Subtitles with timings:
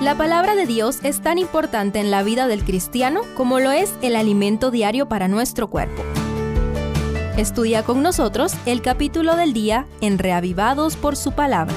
[0.00, 3.92] La palabra de Dios es tan importante en la vida del cristiano como lo es
[4.00, 6.02] el alimento diario para nuestro cuerpo.
[7.36, 11.74] Estudia con nosotros el capítulo del día en Reavivados por su palabra.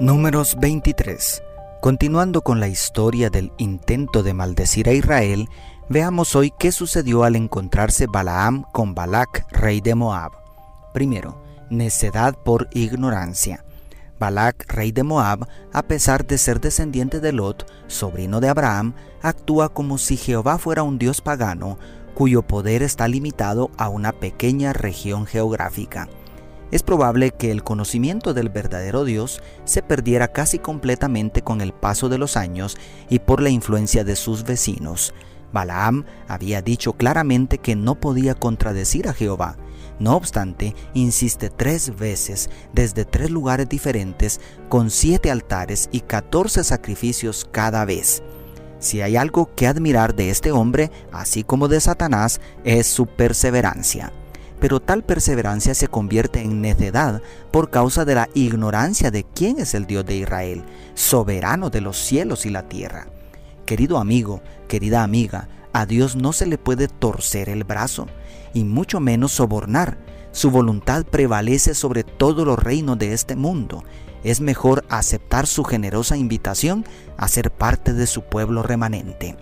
[0.00, 1.40] Números 23.
[1.80, 5.48] Continuando con la historia del intento de maldecir a Israel,
[5.88, 10.32] veamos hoy qué sucedió al encontrarse Balaam con Balac, rey de Moab.
[10.92, 11.40] Primero,
[11.70, 13.64] necedad por ignorancia.
[14.18, 19.68] Balac, rey de Moab, a pesar de ser descendiente de Lot, sobrino de Abraham, actúa
[19.68, 21.78] como si Jehová fuera un dios pagano,
[22.14, 26.08] cuyo poder está limitado a una pequeña región geográfica.
[26.70, 32.08] Es probable que el conocimiento del verdadero Dios se perdiera casi completamente con el paso
[32.08, 32.76] de los años
[33.08, 35.14] y por la influencia de sus vecinos.
[35.52, 39.56] Balaam había dicho claramente que no podía contradecir a Jehová,
[39.98, 47.48] no obstante, insiste tres veces desde tres lugares diferentes con siete altares y catorce sacrificios
[47.50, 48.22] cada vez.
[48.80, 54.12] Si hay algo que admirar de este hombre, así como de Satanás, es su perseverancia.
[54.60, 59.74] Pero tal perseverancia se convierte en necedad por causa de la ignorancia de quién es
[59.74, 63.06] el Dios de Israel, soberano de los cielos y la tierra.
[63.64, 68.06] Querido amigo, querida amiga, a Dios no se le puede torcer el brazo
[68.54, 69.98] y mucho menos sobornar.
[70.30, 73.82] Su voluntad prevalece sobre todos los reinos de este mundo.
[74.22, 76.84] Es mejor aceptar su generosa invitación
[77.16, 79.36] a ser parte de su pueblo remanente.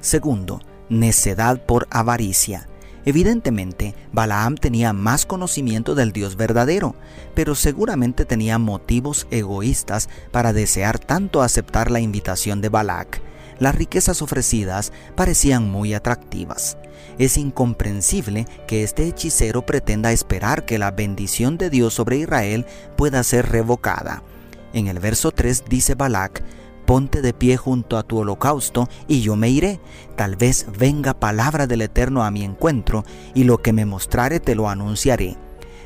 [0.00, 0.60] Segundo,
[0.90, 2.68] necedad por avaricia.
[3.06, 6.94] Evidentemente, Balaam tenía más conocimiento del Dios verdadero,
[7.34, 13.23] pero seguramente tenía motivos egoístas para desear tanto aceptar la invitación de Balac
[13.58, 16.76] las riquezas ofrecidas parecían muy atractivas.
[17.18, 22.66] Es incomprensible que este hechicero pretenda esperar que la bendición de Dios sobre Israel
[22.96, 24.22] pueda ser revocada.
[24.72, 26.42] En el verso 3 dice Balac,
[26.86, 29.80] Ponte de pie junto a tu holocausto y yo me iré.
[30.16, 33.04] Tal vez venga palabra del Eterno a mi encuentro
[33.34, 35.38] y lo que me mostrare te lo anunciaré.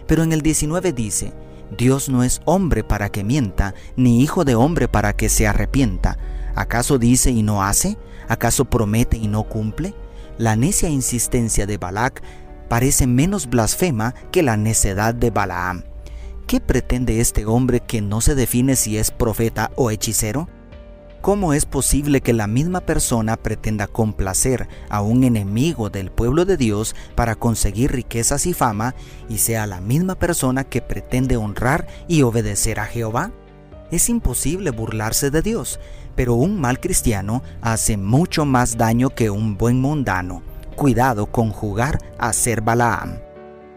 [0.09, 1.33] Pero en el 19 dice,
[1.77, 6.19] Dios no es hombre para que mienta, ni hijo de hombre para que se arrepienta.
[6.59, 7.97] ¿Acaso dice y no hace?
[8.27, 9.95] ¿Acaso promete y no cumple?
[10.39, 12.21] La necia insistencia de Balac
[12.69, 15.85] parece menos blasfema que la necedad de Balaam.
[16.49, 20.49] ¿Qué pretende este hombre que no se define si es profeta o hechicero?
[21.21, 26.57] ¿Cómo es posible que la misma persona pretenda complacer a un enemigo del pueblo de
[26.57, 28.97] Dios para conseguir riquezas y fama
[29.29, 33.31] y sea la misma persona que pretende honrar y obedecer a Jehová?
[33.93, 35.81] Es imposible burlarse de Dios,
[36.19, 40.43] pero un mal cristiano hace mucho más daño que un buen mundano.
[40.75, 43.21] Cuidado con jugar a ser Balaam.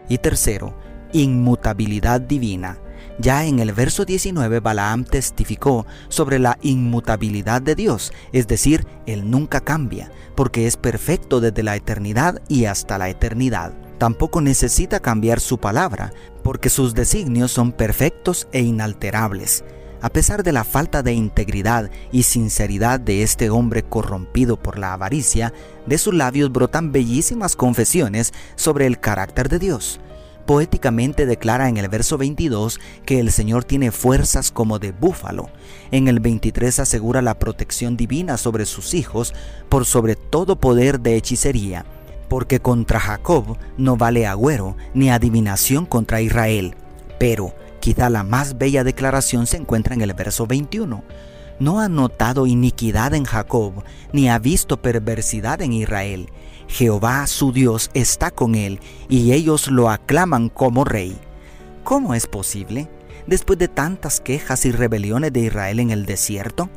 [0.08, 0.74] Y tercero,
[1.12, 2.80] inmutabilidad divina.
[3.20, 9.30] Ya en el verso 19 Balaam testificó sobre la inmutabilidad de Dios, es decir, Él
[9.30, 13.72] nunca cambia, porque es perfecto desde la eternidad y hasta la eternidad.
[13.98, 19.62] Tampoco necesita cambiar su palabra, porque sus designios son perfectos e inalterables.
[20.02, 24.92] A pesar de la falta de integridad y sinceridad de este hombre corrompido por la
[24.92, 25.54] avaricia,
[25.86, 30.00] de sus labios brotan bellísimas confesiones sobre el carácter de Dios.
[30.44, 35.50] Poéticamente declara en el verso 22 que el Señor tiene fuerzas como de búfalo.
[35.92, 39.32] En el 23 asegura la protección divina sobre sus hijos
[39.68, 41.86] por sobre todo poder de hechicería,
[42.28, 46.74] porque contra Jacob no vale agüero ni adivinación contra Israel.
[47.20, 51.02] Pero Quizá la más bella declaración se encuentra en el verso 21.
[51.58, 53.82] No ha notado iniquidad en Jacob,
[54.12, 56.28] ni ha visto perversidad en Israel.
[56.68, 58.78] Jehová su Dios está con él,
[59.08, 61.18] y ellos lo aclaman como rey.
[61.82, 62.88] ¿Cómo es posible?
[63.26, 66.70] Después de tantas quejas y rebeliones de Israel en el desierto.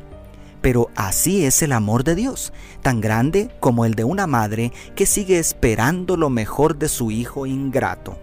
[0.60, 2.52] Pero así es el amor de Dios,
[2.82, 7.46] tan grande como el de una madre que sigue esperando lo mejor de su hijo
[7.46, 8.18] ingrato.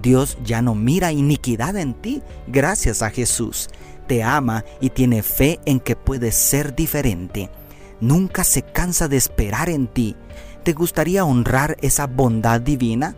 [0.00, 3.68] Dios ya no mira iniquidad en ti gracias a Jesús.
[4.06, 7.50] Te ama y tiene fe en que puedes ser diferente.
[8.00, 10.16] Nunca se cansa de esperar en ti.
[10.62, 13.16] ¿Te gustaría honrar esa bondad divina?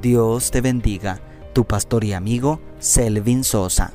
[0.00, 1.20] Dios te bendiga,
[1.52, 3.92] tu pastor y amigo Selvin Sosa.